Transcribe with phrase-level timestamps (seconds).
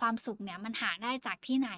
[0.00, 1.70] ความสุขเนี่ยมันหาได้จากที่ไหน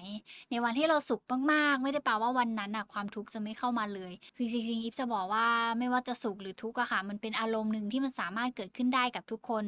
[0.49, 5.45] ในวันที่เราสุขมากๆ ไม่ได้แปลว่าวันนั้นน่ะความทุกข์จะไม่เข้ามาเลย คือจริงๆอีฟจะบอกว่า
[5.79, 9.63] ไม่ว่าจะสุขหรือทุกข์อะค่ะ มันเป็นอารมณ์หนึ่งที่มันสามารถเกิดขึ้นได้กับทุกคน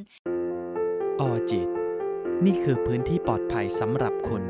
[1.19, 1.67] ออจิต
[2.45, 4.43] นี่คือพื้นที่ปลอดภัยสำหรับคุณ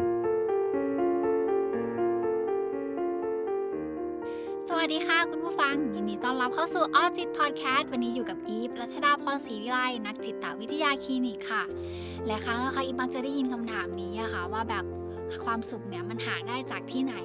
[4.70, 11.64] สวัสดีค่ะ คุณผู้ฟัง ยินดีต้อนรับเข้าสู่ออจิตพอดแคสต์วันนี้อยู่กับอีฟรัชดาพรศรีวิไลนักจิตวิทยาคลินิกค่ะ
[12.28, 14.86] และครั้งนะคะอีฟมักจะได้ยินคำถามนี้อะค่ะว่าแบบ
[15.46, 17.15] ความสุขเนี่ยมันหาได้จากที่ไหน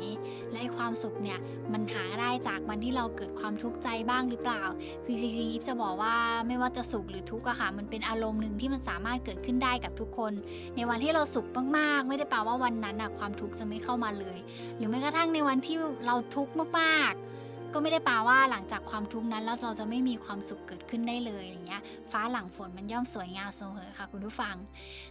[0.51, 1.39] และไอ้ความสุขเนี่ย
[1.73, 4.63] มันหาได้จากวันที่เราเกิดความทุกข์ใจบ้างหรือเปล่า
[5.05, 6.15] คือจริงๆอีฟจะบอกว่า
[6.49, 10.33] ไม่ว่าจะสุขหรือทุกข์อะค่ะ มันเป็นอารมณ์หนึ่งที่มันสามารถเกิดขึ้นได้กับทุกคน
[10.77, 14.39] ในวันที่เราสุขมากๆ ไม่ได้แปลว่าวันนั้นอะความทุกข์จะไม่เข้ามาเลย
[14.77, 15.77] หรือแม้กระทั่งในวันที่
[16.07, 17.21] เราทุกข์มากๆ
[17.75, 24.57] ก็ไม่ได้แปลว่าหลังจากความทุกข์นั้นแล้วเราจะไม่มีความสุขเกิดขึ้นได้เลยอย่างเงี้ย ฟ้าหลังฝนมันย่อมสวยงามเสมอค่ะ คุณผู้ฟัง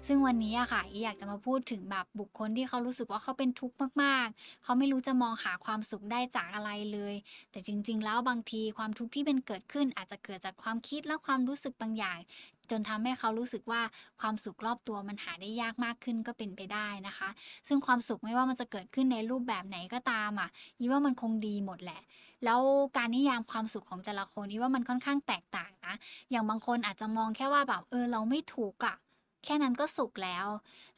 [0.08, 7.16] ซึ่งวันนี้อะค่ะอีอยากจะมาพูดถึงแบบบุคคลที่เขารู้สึกว่าเขาเป็นทุกข์มากๆ เขาไม่รู้จะมองหาความสุขได้จากอะไรเลย
[7.52, 12.18] แต่จริง ๆ แล้วบางทีความทุกข์ที่เป็นเกิดขึ้นอาจจะเกิดจากความคิดและความรู้สึกบางอย่าง
[12.72, 13.82] จนทำให้เขารู้สึกว่า
[14.20, 17.30] ความสุขรอบตัวมันหาได้ยากมากขึ้นก็เป็นไปได้นะคะ
[17.68, 22.02] ซึ่งความสุขไม่ว่ามันจะเกิดขึ้นในรูปแบบไหนก็ตามอะยีว่ามันคงดีหมดแหละ
[22.46, 22.62] แล้ว
[22.98, 25.96] การนิยามความสุขของแต่ละคนนี่ว่ามันค่อนข้างแตกต่างนะ
[26.32, 28.96] อย่างบางคนอาจจะมองแค่ว่าแบบเออเราไม่ถูกอะ
[29.46, 30.46] แค่นั้นก็สุขแล้ว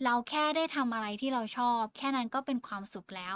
[0.06, 3.36] เราแค่ได้ทำอะไรที่เราชอบ แค่นั้นก็เป็นความสุขแล้ว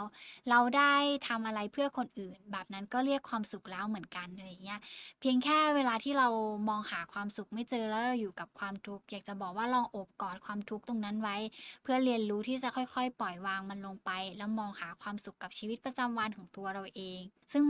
[0.49, 0.95] เราได้
[1.27, 4.79] ทำอะไรเพื่อคนอื่น แบบนั้นก็เรียกความสุขแล้วเหมือนกันอะไรอย่างเงี้ย
[5.19, 6.27] เพียงแค่เวลาที่เรา
[6.69, 11.37] มองหาความสุขไม่เจอแล้วเราอยู่กับความทุกข์ อยากจะบอกว่าลองอบกอดความทุกข์ตรงนั้นไว้
[11.83, 17.19] เพื่อเรียนรู้ที่จะค่อยๆ ปล่อยวางมันลงไป แล้วมองหาความสุขกับชีวิตประจำวันของตัวเราเอง
[17.53, 17.65] ซึ่ง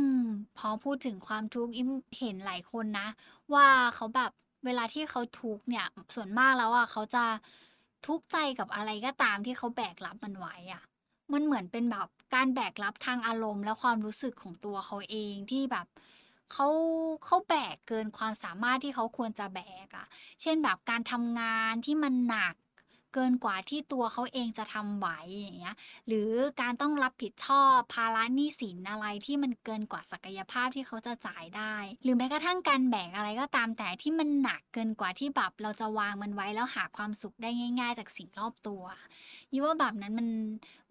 [0.57, 3.07] พอพูดถึงความทุกข์อิมเห็นหลายคนนะ
[3.53, 4.31] ว่าเขาแบบ
[4.65, 5.85] เวลาที่เขาทุกข์เนี่ย
[6.15, 7.23] ส่วนมากแล้วอะเขาจะ
[8.07, 10.83] ทุกข์ใจกับอะไรก็ตามที่เขาแบกรับมันไว้อะ
[11.33, 15.87] มันเหมือนเป็นแบบการแบกรับทางอารมณ์และความรู้สึกของตัวเขาเองที่แบบ
[16.53, 16.67] เขา
[17.25, 20.07] เขาแบกเกินความสามารถที่เขาควรจะแบกอะ
[20.41, 22.55] เช่นแบบการทำงานที่มันหนัก
[23.15, 25.75] เกินกว่าที่ตัวเขาเองจะทำไหวอย่างเงี้ย
[26.07, 26.29] หรือ
[26.61, 37.49] การต้องรับผิดชอบภาระหนี้สินอะไรที่มันเกินกว่าศักยภาพที่เขาจะจ่ายได้ หรือแม้กระทั่งการแบกอะไรก็ตามแต่ที่มันหนักเกินกว่าที่แบบเราจะวางมันไว้แล้วหาความสุขได้
[37.79, 38.83] ง่าย ๆ จากสิ่งรอบตัว
[39.51, 40.27] ยี่ว่าแบบนั้นมัน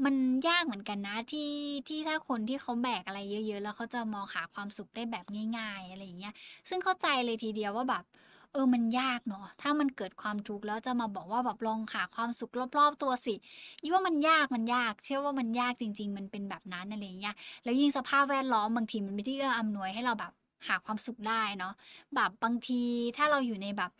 [0.04, 0.14] มัน
[0.48, 1.50] ยากเหมือนกันนะที่
[1.88, 5.26] ที่ถ้าคนที่เขาแบกอะไรเยอะ ๆ แล้วเขาจะมองหาความสุขได้แบบ
[5.58, 6.34] ง่าย ๆ อะไรอย่างเงี้ย
[6.68, 8.04] ซึ่งเข้าใจเลยทีเดียวว่าแบบ
[8.54, 13.34] เออมันยากเนาะถ้ามันเกิดความทุกข์แล้วจะมาบอกว่าแบบลองหาความสุขรอบๆตัวสิ
[13.82, 20.32] ยี่ว่ามันยากมันยาก เชื่อว่ามันยากจริง ๆ มันเป็นแบบนั้นอะไรเงี้ยแล้วยิ่งสภาพแวดล้อมบางทีมันไม่ได้เอื้ออำนวยให้เราแบบ
[20.68, 21.72] หาความสุขได้เนาะ
[22.14, 22.82] แบบบางที
[23.16, 23.90] ถ้าเราอยู่ในแบบ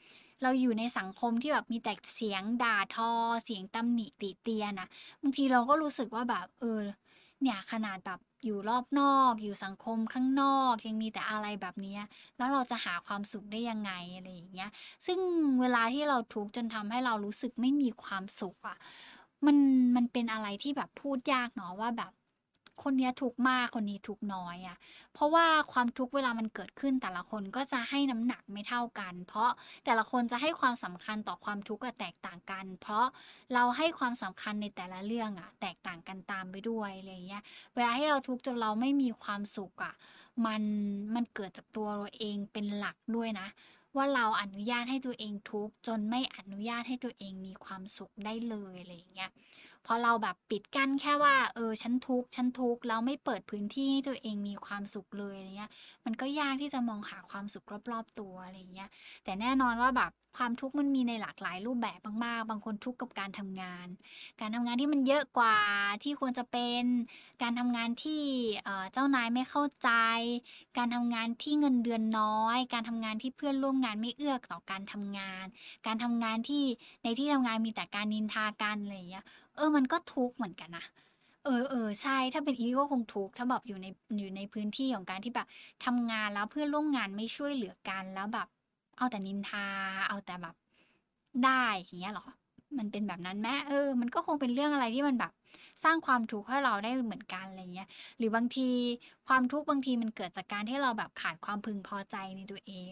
[0.43, 3.11] เราอยู่ในสังคมที่แบบมีแต่เสียงด่าทอ
[3.45, 4.89] เสียงตำหนิติเตียนอะ
[5.23, 6.81] บางทีเราก็รู้สึกว่าแบบเออ
[7.43, 11.99] เนี่ยขนาดแบบอยู่รอบนอก อยู่สังคมข้างนอกยังมีแต่อะไรแบบนี้
[12.37, 14.71] แล้วเราจะหาความสุขได้ยังไงอะไรอย่างเงี้ย
[15.07, 15.19] ซึ่ง
[15.61, 18.77] เวลาที่เราทุกข์จนทำให้เรารู้สึกไม่มีความสุขอะ
[19.47, 19.57] มัน
[19.97, 22.13] มันเป็นอะไรที่แบบพูดยากเนาะว่าแบบ
[22.83, 24.77] คนเนี้ยทุกข์มากคนนี้ทุกข์น้อยอะ
[25.15, 29.51] เพราะว่าความทุกข์เวลามันเกิดขึ้นแต่ละคนก็จะให้น้ำหนักไม่เท่ากัน เพราะ
[29.85, 33.07] แต่ละคนจะให้ความสำคัญต่อความทุกข์แตกต่างกัน เพราะ
[33.55, 37.43] เราให้ความสำคัญในแต่ละเรื่องอะแตกต่างกันตามไปด้วยอะไรเงี้ย
[37.75, 39.95] เวลาที่เราทุกข์จนเราไม่มีความสุขอะ
[40.47, 40.63] มัน
[41.15, 43.49] มันเกิดจากตัวเราเองเป็นหลักด้วยนะ
[43.97, 49.31] ว่าเราอนุญาตให้ตัวเองทุกข์จนไม่อนุญาตให้ตัวเองมีความสุขได้เลยอะไรอย่างเงี้ย
[49.87, 55.71] พอเราแบบปิดกั้นแค่ว่า เออฉันทุกข์ฉันทุกข์แล้วไม่เปิดพื้นที่ให้ตัวเองมีความสุขเลยอะไรเงี้ย
[56.05, 58.89] มันก็ยากที่จะมองหาความสุขรอบๆตัวอะไรเงี้ย
[59.25, 63.87] แต่แน่นอนว่าแบบความทุกข์มันมีในหลากหลายรูปแบบมากๆ บางคนทุกข์กับการทำงาน
[64.41, 65.57] การทำงานที่มันเยอะกว่า
[66.03, 66.85] ที่ควรจะเป็น
[67.43, 68.23] การทำงานที่
[68.93, 69.91] เจ้านายไม่เข้าใจ
[70.79, 75.45] การทำงานที่เงินเดือนน้อย การทำงานที่เพื่อนร่วมงานไม่เอื้อต่อการทำงาน
[75.87, 76.65] การทำงานที่
[77.03, 79.25] ในที่ทำงานมีแต่การนินทากันอะไรอย่างเงี้ย
[79.57, 80.85] เออมันก็ทุกข์เหมือนกันนะ
[81.45, 83.87] เออเออใช่ถ้าเป็นอีก็คงทุกข์ถ้าแบบอยู่ใน
[84.19, 85.47] อยู่ในพื้นที่ของการที่แบบ
[85.85, 88.49] ทำงานแล้วเพื่อนร่วมงานไม่ช่วยเหลือกันแล้วแบบ
[88.99, 89.67] เอาแต่นินทา
[90.09, 90.55] เอาแต่แบบ
[91.45, 92.27] ได้อย่างเงี้ยหรอ
[92.79, 95.33] มันเป็นแบบนั้นไหมเออ มันก็คงเป็นเรื่องอะไรที่มันแบบ
[95.85, 97.89] สร้างความทุกข์ให้เราได้เหมือนกันอะไรเงี้ย
[98.19, 98.69] หรือบางที
[99.29, 102.87] ความทุกข์บางทีมันเกิดจากการที่เราแบบขาดความพึงพอใจในตัวเอง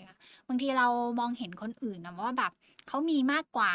[0.48, 0.86] บางทีเรา
[1.20, 2.52] มองเห็นคนอื่นนะว่าแบบ
[2.88, 3.72] เขามีมากกว่า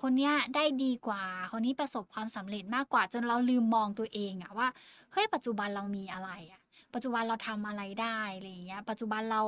[0.00, 4.68] คนเนี้ยได้ดีกว่า คนนี้ประสบความสำเร็จมากกว่า จนเราลืมมองตัวเองอะว่า
[5.12, 6.60] เฮ้ยปัจจุบันเรามีอะไรอะ
[6.94, 9.42] ปัจจุบันเราทำอะไรได้อะไรอย่างเงี้ย ปัจจุบันเรา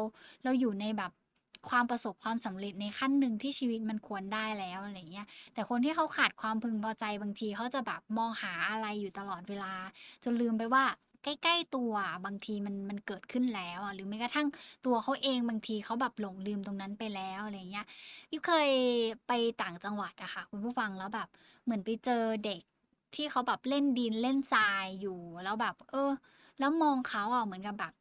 [0.45, 1.13] เราอยู่ในแบบ
[1.71, 9.73] ความประสบความสำเร็จในขั้นหนึ่งที่ชีวิตมันควรได้แล้วอะไรเงี้ย แต่คนที่เขาขาดความพึงพอใจบางทีเขาจะแบบมองหาอะไรอยู่ตลอดเวลา
[10.25, 10.85] จนลืมไปว่า
[11.25, 11.93] ใกล้ ๆ ตัว
[12.27, 14.49] บางทีมันมันเกิดขึ้นแล้วอะหรือแม้กระทั่ง
[14.87, 17.87] ตัวเขาเองบางทีเขาแบบหลงลืมตรงนั้นไปแล้วอะไรเงี้ย
[18.31, 18.69] ยิ่เคย
[19.27, 19.33] ไป
[19.63, 21.29] ต่างจังหวัดอะค่ะคุณผู้ฟังแล้วแบบ
[21.65, 22.63] เหมือนไปเจอเด็ก
[23.15, 26.11] ที่เขาแบบเล่นดินเล่นทรายอยู่แล้วแบบ เออ
[26.59, 27.93] แล้วมองเขาอะเหมือนกับแบบ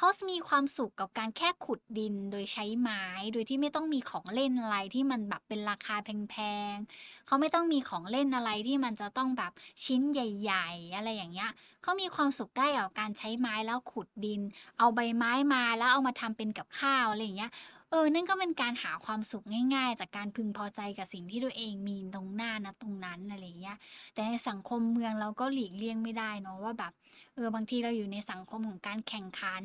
[0.00, 3.02] เขามีความสุขกับการแค่ขุดดินโดยใช้ไม้
[3.32, 6.36] โดยที่ไม่ต้องมีของเล่นอะไรที่มันแบบเป็นราคาแพ
[6.74, 9.52] งๆเขาไม่ต้องมีของเล่นอะไรที่มันจะต้องแบบ
[9.84, 11.50] ชิ้นใหญ่ ๆ อะไรอย่างเงี้ย
[11.82, 14.40] เขามีความสุขได้กับการใช้ไม้แล้วขุดดิน
[14.78, 17.50] เอาใบไม้มาแล้วเอามาทำเป็นกับข้าวอะไรอย่างเงี้ย
[17.90, 19.44] เออ นั่นก็เป็นการหาความสุข
[19.74, 23.76] ง่าย ๆ จากการพึงพอใจกับสิ่งที่ตัวเองมีตรงหน้านะตรงนั้นอะไรเงี้ย
[24.12, 26.92] แต่ในสังคมเมืองเราก็หลีกเลี่ยงไม่ได้เนาะว่าแบบ
[27.34, 29.64] เออบางทีเราอยู่ในสังคมของการแข่งขัน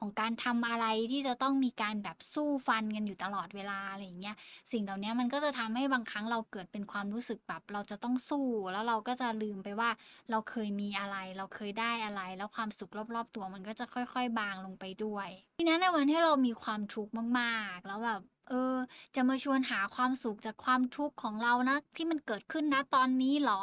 [0.00, 4.36] ของการทำอะไรที่จะต้องมีการแบบสู้ฟันกันอยู่ตลอดเวลาอะไรเงี้ย
[4.72, 9.90] สิ่งเหล่านี้มันก็จะทำให้บางครั้งเราเกิดเป็นความรู้สึกแบบเราจะต้องสู้ แล้วเราก็จะลืมไปว่า
[10.30, 18.76] เราเคยมีอะไร เราเคยได้อะไร แล้วความสุขรอบ ๆ ตัวมันก็จะค่อย ๆ บางลงไปด้วยทีนั้นในวันที่เรามีความทุกข์มากๆแล้วแบบเออ
[19.14, 23.60] จะมาชวนหาความสุขจากความทุกข์ของเรานะ ที่มันเกิดขึ้นณตอนนี้เหรอ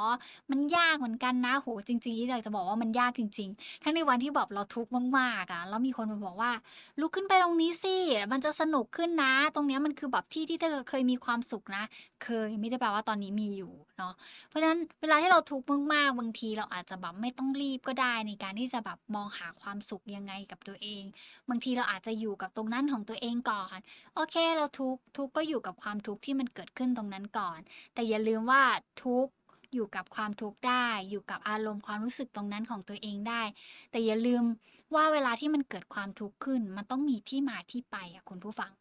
[0.52, 6.52] มันยากเหมือนกันนะโอ้โฮจริงๆอยากจะบอกว่ามันยากจริง ๆ ทั้งในวันที่แบบเราทุกข์มากๆอะแล้วมีคนมาบอกว่า"
[7.00, 7.96] ลุกขึ้นไปตรงนี้สิ
[8.32, 11.84] มันจะสนุกขึ้นนะ ตรงเนี้ยมันคือแบบที่ที่เธอเคยมีความสุขนะ"
[12.24, 14.14] เคยไม่ได้แปลว่าตอนนี้มีอยู่เนาะ
[14.50, 21.04] เพราะฉะนั้นเวลาที่เราทุกข์มากๆบางทีเราอาจจะแบบไม่ต้องรีบก็ได้ในการที่จะแบบมองหาความสุขยังไงกับตัวเอง
[21.50, 23.78] บางทีเราอาจจะอยู่กับตรงนั้นของตัวเองก่อน
[24.16, 27.60] โอเคเราทุกทุกก็อยู่กับความทุกข์ที่มันเกิดขึ้นตรงนั้นก่อน
[27.94, 28.64] แต่อย่าลืมว่า
[29.04, 29.28] ทุก
[29.74, 33.42] อยู่กับความทุกข์ได้ อยู่กับอารมณ์ความรู้สึกตรงนั้นของตัวเองได้
[33.92, 34.44] แต่อย่าลืม
[34.96, 38.72] ว่าเวลาที่มันเกิดความทุกข์ขึ้น มันต้องมีที่มาที่ไปอะคุณผู้ฟัง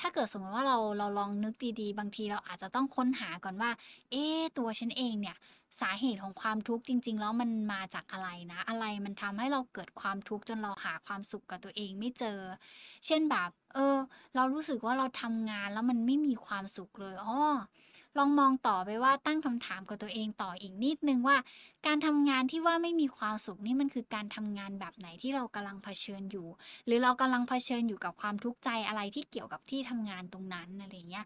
[0.00, 3.70] ถ้าเกิดสมมติว่าเราเราลองนึกดีๆ บางทีเราอาจจะต้องค้นหาก่อนว่า
[4.10, 4.24] เอ๊
[4.58, 5.36] ตัวฉันเองเนี่ย
[5.80, 12.38] สาเหตุของความทุกข์จริง ๆ แล้วมันมาจากอะไรนะ อะไรมันทำให้เราเกิดความทุกข์จนเราหาความสุขกับตัวเองไม่เจอ
[13.06, 13.96] เช่นแบบ เออ
[14.36, 17.40] เรารู้สึกว่าเราทำงานแล้วมันไม่มีความสุขเลยอ้อ
[18.18, 21.36] ลองมองต่อไปว่าตั้งคำถามกับตัวเองต่ออีกนิดนึงว่า
[21.86, 26.48] การทำงานที่ว่าไม่มีความสุขนี่มันคือการทำงานแบบไหนที่เรากำลังเผชิญอยู่
[26.86, 31.24] หรือเรากำลังเผชิญอยู่กับความทุกข์ใจอะไรที่เกี่ยวกับที่ทำงานตรงนั้นอะไรเงี้ย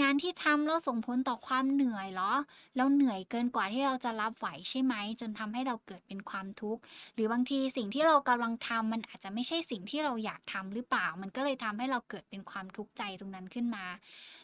[0.00, 2.32] งานที่ทำแล้วส่งผลต่อความเหนื่อยเหรอ
[2.76, 6.80] เราเหนื่อยเกินกว่าที่เราจะรับไหวใช่ไหมจนทำให้เราเกิดเป็นความทุกข์
[7.14, 13.86] หรือบางทีสิ่งที่เรากำลังทำมันอาจจะไม่ใช่สิ่งที่เราอยากทำหรือเปล่า มันก็เลยทำให้เราเกิดเป็นความทุกข์ใจตรงนั้นขึ้นมา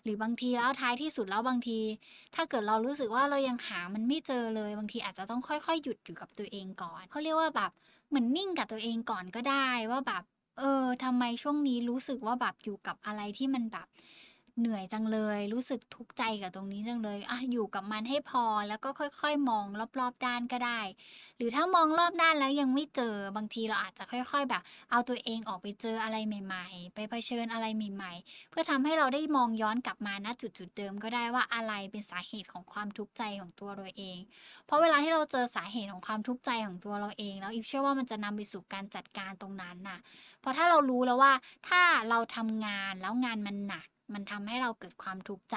[0.05, 1.79] หรือบางทีแล้วท้ายที่สุดแล้วบางที
[2.35, 7.71] ถ้าเกิดเรารู้สึกว่าเรายังหามันไม่เจอเลย บางทีอาจจะต้องค่อยๆ หยุดอยู่กับตัวเองก่อนเขาเรียกว่าแบบ
[8.09, 10.23] เหมือนนิ่งกับตัวเองก่อนก็ได้ว่าแบบ
[10.59, 13.87] เออทำไมช่วงนี้รู้สึกว่าแบบอยู่กับอะไรที่มันแบบ
[14.61, 18.89] เหนื่อยจังเลย รู้สึกทุกข์ใจกับตรงนี้จังเลยอะอยู่กับมันให้พอแล้วก็
[19.21, 19.65] ค่อยๆ มอง
[20.01, 20.81] รอบๆด้านก็ได้
[21.37, 34.19] หรือถ้ามองรอบด้านแล้วยังไม่เจอบางทีเราอาจจะค่อยๆ แบบ เอาตัวเองออกไปเจออะไรใหม่ ๆ ไปเผชิญอะไรใหม่ ๆ เพื่อทำให้เราได้มองย้อนกลับมาณจุดๆเดิมก็ได้ว่าอะไรเป็นสาเหตุของความทุกข์ใจของตัวเราเอง
[34.67, 39.99] เพราะเวลาที่เราเจอสาเหตุของความทุกข์ใจของตัวเราเอง แล้วอีฟเชื่อว่ามันจะนำไปสู่การจัดการตรงนั้นน่ะ
[40.41, 41.33] เพราะถ้าเรารู้แล้วว่า
[41.69, 45.57] ถ้าเราทำงานแล้วงานมันหนัก มันทำให้เราเกิดความทุกข์ใจ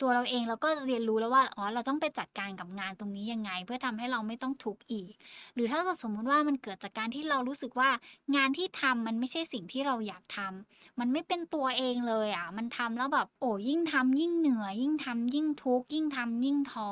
[0.00, 5.12] ตัวเราเองเราก็เรียนรู้แล้วว่าอ๋อเราต้องไปจัดการกับงานตรงนี้ยังไง เพื่อทำให้เราไม่ต้องทุกข์อีก
[5.54, 7.90] หรือถ้าเกิดสมมุติว่ามันเกิดจากการที่เรารู้สึกว่า
[8.36, 16.88] งานที่ทำมันไม่ใช่สิ่งที่เราอยากทำมันไม่เป็นตัวเองเลยอะมันทำแล้วแบบโอ้ยิ่งทำยิ่งเหนื่อยยิ่งทำยิ่งทุกข์ยิ่งทำยิ่งท้อ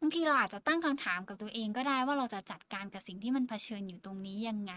[0.00, 4.74] บางทีเราอาจจะตั้งคำถามกับตัวเองก็ได้ว่าเราจะจัดการกับสิ่งที่มันเผชิญอยู่ตรงนี้ยังไง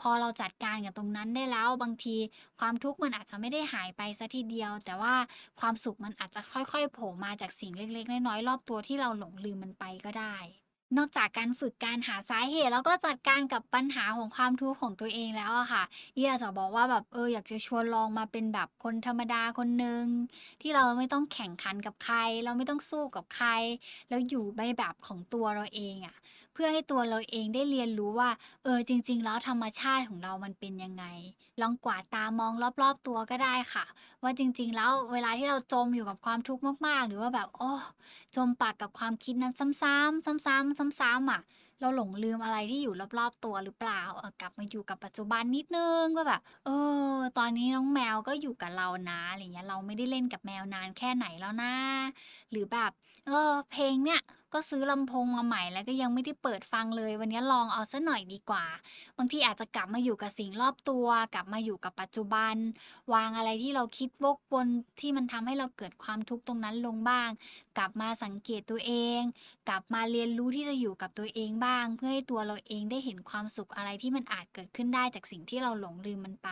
[0.00, 2.16] พอเราจัดการกับตรงนั้นได้แล้วบางที
[2.60, 5.14] ความทุกข์มันอาจจะไม่ได้หายไปเสียทีเดียว แต่ว่า
[5.60, 10.36] ความสุขมันอาจจะค่อยๆโผล่มาจากสิ่งเล็ก ๆ น้อยๆรอบตัวที่เราหลงลืมมันไปก็ได้
[10.98, 15.82] นอกจากการฝึกการหาสาเหตุ แล้วก็จัดการกับปัญหาของความทุกข์ของตัวเองแล้วอะค่ะ
[16.14, 20.04] เอียจะบอกว่าแบบเอออยากจะชวนลองมาเป็นแบบคนธรรมดาคนหนึ่ง
[20.60, 23.48] ที่เราไม่ต้องแข่งขันกับใคร เราไม่ต้องสู้กับใคร
[24.08, 26.16] แล้วอยู่ในแบบของตัวเราเองอะ
[26.52, 28.30] เพื่อให้ตัวเราเองได้เรียนรู้ว่า
[28.64, 31.04] เออจริง ๆ แล้วธรรมชาติของเรามันเป็นยังไง
[31.60, 33.84] ลองกวาดตามองรอบๆตัวก็ได้ค่ะ
[34.22, 37.72] ว่าจริง ๆ แล้วเวลาที่เราจมอยู่กับความทุกข์มากๆ หรือว่าแบบโอ้
[38.36, 41.42] จมปลักกับความคิดนั้นซ้ำๆซ้ำๆซ้ำๆอะ
[41.80, 46.70] เราหลงลืมอะไรที่อยู่รอบๆตัวหรือเปล่าเออกลับมาอยู่กับปัจจุบันนิดนึงว่าแบบ เอ
[47.14, 51.72] อ ตอนนี้น้องแมวก็อยู่กับเรานะอะไรอย่างเงี้ยเราไม่ได้เล่นกับแมวนานแค่ไหนแล้วนะ
[52.50, 52.90] หรือแบบ
[53.26, 54.20] เออ เพลงเนี่ย
[54.54, 58.64] ก็ซื้อลำโพงมาใหม่แล้วก็ยังไม่ได้เปิดฟังเลย วันนี้ลองเอาซะหน่อยดีกว่า
[59.18, 62.54] บางทีอาจจะกลับมาอยู่กับสิ่งรอบตัว กลับมาอยู่กับปัจจุบัน
[63.14, 64.68] วางอะไรที่เราคิดวกวน
[65.00, 67.28] ที่มันทำให้เราเกิดความทุกข์ตรงนั้นลงบ้าง
[67.78, 69.20] กลับมาสังเกตตัวเอง
[69.68, 76.50] กลับมาเรียนรู้ที่จะอยู่กับตัวเองบ้าง เพื่อให้ตัวเราเองได้เห็นความสุขอะไรที่มันอาจเกิดขึ้นได้จากสิ่งที่เราหลงลืมมันไป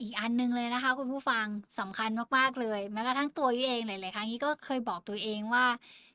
[0.00, 1.46] อีกอันหนึงเลยนะคะ คุณผู้ฟัง
[1.78, 5.66] สำคัญมากๆเลยแม้กระทั่งตัวยุ้ยเองหลายๆครั้งนี้ก็เคยบอกตัวเองว่า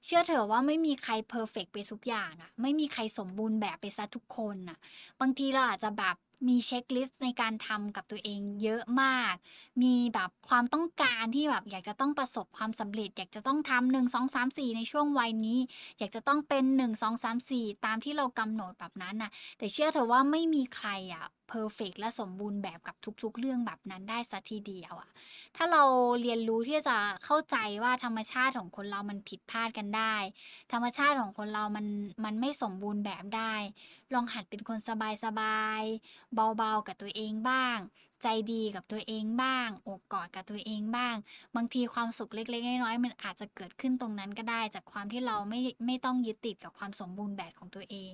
[0.05, 4.77] เชื่อเถอะว่าไม่มีใคร perfect ไปทุกอย่างอะไม่มีใครสมบูรณ์แบบไปซะทุกคนอะ
[5.21, 6.15] บางทีเราอาจจะแบบ
[6.49, 9.35] มี checklist ในการทำกับตัวเองเยอะมาก
[9.81, 15.59] มีแบบความต้องการที่แบบอยากจะต้องประสบความสำเร็จ อยากจะต้องทำหนึ่งสองสามสี่ในช่วงวัยนี้
[15.99, 25.09] อยากจะต้องเป็นหนึ่งสองสามสี่ตามที่เรากำหนดแบบนั้นน่ะแต่เชื่อเถอะว่าไม่มีใครอะ perfect และสมบูรณ์แบบกับทุกๆ เรื่องแบบนั้นได้ซะทีเดียวอะ
[25.55, 25.83] ถ้าเรา
[26.21, 30.15] เรียนรู้ที่จะเข้าใจว่าธรรมชาติของคนเรามันผิดพลาดกันได้
[30.71, 31.85] ธรรมชาติของคนเรามัน
[32.25, 33.53] มันไม่สมบูรณ์แบบได้
[34.13, 37.79] ลองหัดเป็นคนสบายๆเบาๆกับตัวเองบ้าง
[38.23, 41.15] ใจดีกับตัวเองบ้างอบกอดกับตัวเองบ้าง
[41.55, 48.11] บางทีความสุขเล็ก ๆ น้อยๆมันอาจจะเกิดขึ้นตรงนั้นก็ได้ จากความที่เราไม่ไม่ต้องยึดติดกับความสมบูรณ์แบบของตัวเอง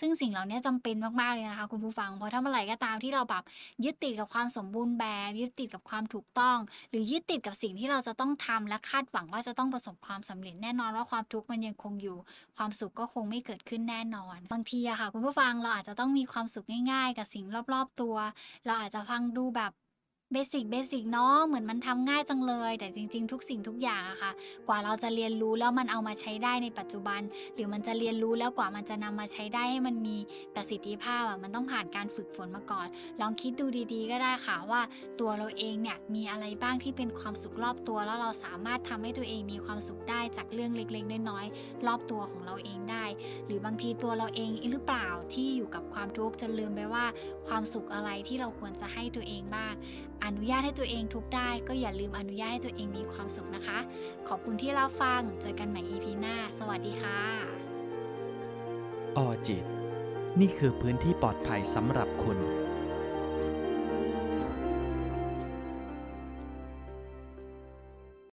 [0.00, 3.44] ซึ่งสิ่งเหล่านี้จำเป็นมากๆเลยนะคะคุณผู้ฟังเพราะถ้าเมื่อไหร่ก็ตามที่เราแบบ
[3.84, 6.58] ยึดติดกับความสมบูรณ์แบบ ยึดติดกับความถูกต้อง
[6.90, 12.16] หรือยึดติดกับสิ่งที่เราจะต้องทำและคาดหวังว่าจะต้องประสบความสำเร็จแน่นอนว่าความทุกข์มันยังคงอยู่
[12.56, 18.16] ความสุขก็คงไม่เกิดขึ้นแน่นอน บางทีอะค่ะคุณผู้ฟังเราอาจจะต้องมีความสุขง่าย ๆ กับสิ่งรอบ ๆ ตัว
[18.66, 19.72] เราอาจจะฟังดูแบบ
[20.34, 24.32] เบสิกเบสิกเนาะเหมือนมันทำง่ายจังเลย แต่จริงๆ ทุกสิ่งทุกอย่างอะค่ะ
[24.68, 27.20] กว่าเราจะเรียนรู้แล้วมันเอามาใช้ได้ในปัจจุบัน
[27.54, 30.16] หรือมันจะเรียนรู้แล้วกว่ามันจะนำมาใช้ได้ให้มันมี
[30.54, 32.86] ประสิทธิภาพอะมันต้องผ่านการฝึกฝนมาก่อน
[33.20, 34.80] ลองคิดดูดีๆ ก็ได้ค่ะว่า
[35.20, 43.04] ตัวเราเองเนี่ยมีอะไรบ้างที่เป็นความสุขรอบตัว แล้วเราสามารถทำให้ตัวเองมีความสุขได้จากเรื่องเล็กๆน้อยๆรอบตัวของเราเองได้
[43.46, 47.04] หรือบางทีตัวเราเองหรือเปล่าที่อยู่กับความทุกข์จนลืมไปว่า
[47.48, 49.74] ความสุขอะไรที่เราควรจะให้ตัวเองบ้าง
[50.32, 53.78] อนุญาตให้ตัวเองทุกได้ ก็อย่าลืมอนุญาตให้ตัวเองมีความสุขนะคะ
[54.28, 57.20] ขอบคุณที่เราฟัง เจอกันใหม่ EP หน้า สวัสดีค่ะ
[59.16, 59.64] ออจิต
[60.40, 62.38] นี่คือพื้นที่ปลอดภัยสำหรับคุณ